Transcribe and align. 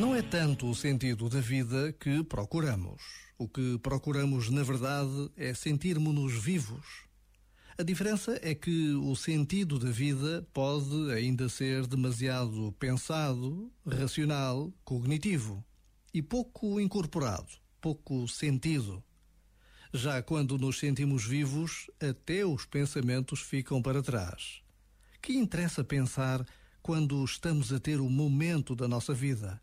Não 0.00 0.14
é 0.14 0.22
tanto 0.22 0.66
o 0.66 0.74
sentido 0.74 1.28
da 1.28 1.42
vida 1.42 1.92
que 1.92 2.24
procuramos. 2.24 3.02
O 3.36 3.46
que 3.46 3.78
procuramos, 3.80 4.48
na 4.48 4.62
verdade, 4.62 5.30
é 5.36 5.52
sentirmos-nos 5.52 6.42
vivos. 6.42 6.86
A 7.76 7.82
diferença 7.82 8.40
é 8.40 8.54
que 8.54 8.94
o 8.94 9.14
sentido 9.14 9.78
da 9.78 9.90
vida 9.90 10.48
pode 10.54 11.12
ainda 11.12 11.50
ser 11.50 11.86
demasiado 11.86 12.74
pensado, 12.78 13.70
racional, 13.86 14.72
cognitivo 14.84 15.62
e 16.14 16.22
pouco 16.22 16.80
incorporado, 16.80 17.50
pouco 17.78 18.26
sentido. 18.26 19.04
Já 19.92 20.22
quando 20.22 20.56
nos 20.56 20.78
sentimos 20.78 21.26
vivos, 21.26 21.90
até 22.00 22.42
os 22.42 22.64
pensamentos 22.64 23.40
ficam 23.40 23.82
para 23.82 24.02
trás. 24.02 24.62
Que 25.20 25.34
interessa 25.34 25.84
pensar 25.84 26.42
quando 26.80 27.22
estamos 27.22 27.70
a 27.70 27.78
ter 27.78 28.00
o 28.00 28.08
momento 28.08 28.74
da 28.74 28.88
nossa 28.88 29.12
vida? 29.12 29.60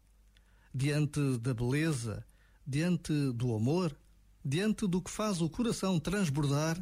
Diante 0.79 1.39
da 1.39 1.55
beleza, 1.55 2.23
diante 2.63 3.11
do 3.31 3.55
amor, 3.55 3.97
diante 4.45 4.85
do 4.85 5.01
que 5.01 5.09
faz 5.09 5.41
o 5.41 5.49
coração 5.49 5.99
transbordar, 5.99 6.79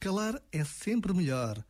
calar 0.00 0.42
é 0.50 0.64
sempre 0.64 1.12
melhor. 1.12 1.62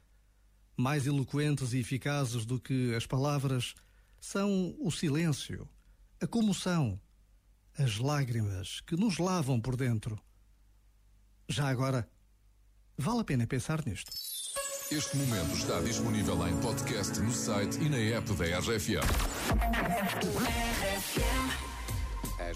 Mais 0.76 1.08
eloquentes 1.08 1.72
e 1.72 1.78
eficazes 1.78 2.46
do 2.46 2.60
que 2.60 2.94
as 2.94 3.04
palavras 3.04 3.74
são 4.20 4.76
o 4.78 4.92
silêncio, 4.92 5.68
a 6.20 6.26
comoção, 6.28 7.00
as 7.76 7.98
lágrimas 7.98 8.80
que 8.82 8.94
nos 8.94 9.18
lavam 9.18 9.60
por 9.60 9.74
dentro. 9.74 10.16
Já 11.48 11.68
agora, 11.68 12.08
vale 12.96 13.22
a 13.22 13.24
pena 13.24 13.44
pensar 13.44 13.84
nisto. 13.84 14.12
Este 14.88 15.16
momento 15.16 15.52
está 15.56 15.80
disponível 15.80 16.46
em 16.46 16.56
podcast 16.60 17.18
no 17.18 17.32
site 17.32 17.76
e 17.80 17.88
na 17.88 17.98
app 17.98 18.32
da 18.34 18.44
RFM. 18.60 19.02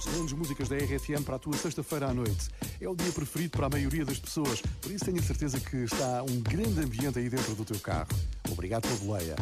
As 0.01 0.07
grandes 0.07 0.33
músicas 0.33 0.67
da 0.67 0.77
RFM 0.77 1.23
para 1.27 1.37
a 1.37 1.39
tua 1.39 1.55
sexta-feira 1.55 2.07
à 2.07 2.15
noite. 2.15 2.49
É 2.81 2.89
o 2.89 2.97
dia 2.97 3.13
preferido 3.13 3.51
para 3.51 3.67
a 3.67 3.69
maioria 3.69 4.03
das 4.03 4.19
pessoas, 4.19 4.63
por 4.81 4.91
isso 4.91 5.05
tenho 5.05 5.23
certeza 5.23 5.61
que 5.61 5.77
está 5.77 6.23
um 6.23 6.41
grande 6.41 6.81
ambiente 6.81 7.19
aí 7.19 7.29
dentro 7.29 7.55
do 7.55 7.67
teu 7.67 7.79
carro. 7.79 8.09
Obrigado 8.51 8.89
pela 8.89 8.97
boleia. 8.97 9.37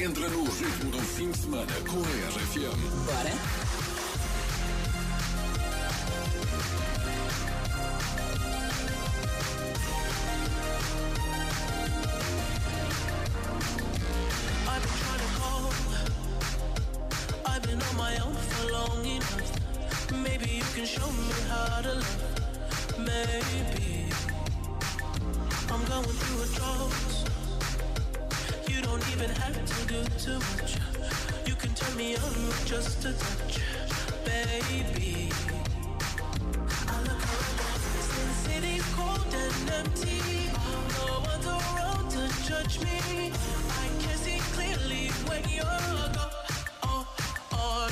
Entra 0.00 0.28
no 0.28 0.44
ritmo 0.44 0.92
do 0.92 1.00
fim 1.00 1.28
de 1.32 1.38
semana 1.38 1.72
com 1.88 1.98
a 1.98 2.06
RFM. 2.32 2.78
Bora? 3.04 3.32
I've 14.68 14.82
been 14.82 14.94
trying 15.02 15.18
to 15.18 15.30
call. 15.40 15.72
I've 17.44 17.62
been 17.62 17.82
on 17.82 17.96
my 17.96 18.14
own 18.20 18.34
for 18.34 18.72
long 18.72 19.04
enough. 19.04 20.12
Maybe 20.12 20.48
you 20.58 20.64
can 20.76 20.86
show 20.86 21.10
me 21.10 21.32
how 21.48 21.82
to 21.82 21.94
love. 21.94 22.98
Maybe 22.98 24.12
I'm 25.72 25.84
going 25.86 26.04
through 26.04 26.42
a 26.42 26.46
drought. 26.54 27.17
Even 29.12 29.30
have 29.30 29.64
to 29.64 29.86
do 29.88 30.04
too 30.18 30.38
much. 30.38 30.76
You 31.46 31.54
can 31.54 31.74
turn 31.74 31.96
me 31.96 32.16
on 32.16 32.22
with 32.46 32.66
just 32.66 33.04
a 33.04 33.12
touch, 33.12 33.60
baby. 34.24 35.30
I 36.88 37.02
look 37.02 37.22
around 37.34 37.80
since 37.80 38.36
city's 38.46 38.86
cold 38.94 39.34
and 39.34 39.70
empty. 39.70 40.50
No 40.98 41.20
one's 41.28 41.46
around 41.46 42.10
to 42.10 42.48
judge 42.48 42.80
me. 42.80 43.32
I 43.82 43.88
can 44.00 44.16
see 44.18 44.38
clearly 44.54 45.08
when 45.28 45.42
you're 45.48 45.64
gone. 46.14 46.32
Oh, 46.82 47.06
oh, 47.52 47.90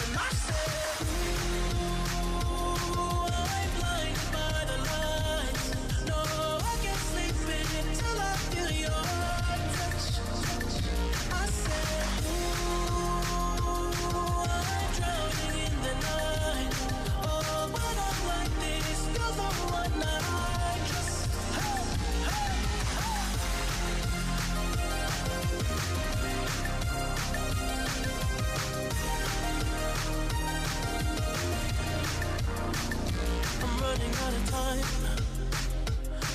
time. 34.66 34.83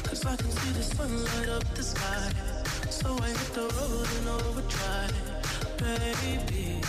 Cause 0.04 0.26
I 0.26 0.36
can 0.36 0.52
see 0.52 0.72
the 0.72 0.84
sun 0.84 1.12
light 1.24 1.50
up 1.50 1.64
the 1.76 1.84
sky. 1.84 2.32
So 2.90 3.10
I 3.22 3.28
hit 3.28 3.52
the 3.54 3.68
road 3.76 4.08
in 4.18 4.28
overdrive, 4.38 5.16
baby. 5.78 6.82